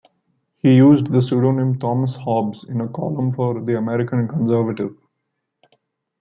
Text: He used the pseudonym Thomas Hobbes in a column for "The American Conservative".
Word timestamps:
He 0.57 0.73
used 0.77 1.11
the 1.13 1.21
pseudonym 1.21 1.77
Thomas 1.77 2.15
Hobbes 2.15 2.63
in 2.63 2.81
a 2.81 2.87
column 2.87 3.33
for 3.35 3.61
"The 3.63 3.77
American 3.77 4.27
Conservative". 4.27 4.97